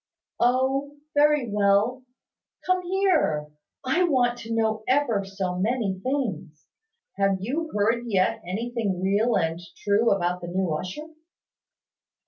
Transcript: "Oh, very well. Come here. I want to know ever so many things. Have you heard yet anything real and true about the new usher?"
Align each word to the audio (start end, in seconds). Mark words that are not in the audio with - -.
"Oh, 0.39 0.97
very 1.13 1.47
well. 1.47 2.01
Come 2.65 2.81
here. 2.81 3.45
I 3.85 4.01
want 4.03 4.39
to 4.39 4.51
know 4.51 4.83
ever 4.87 5.23
so 5.23 5.59
many 5.59 5.99
things. 6.01 6.65
Have 7.17 7.37
you 7.39 7.69
heard 7.75 8.05
yet 8.07 8.41
anything 8.43 8.99
real 8.99 9.35
and 9.37 9.59
true 9.83 10.09
about 10.09 10.41
the 10.41 10.47
new 10.47 10.71
usher?" 10.73 11.05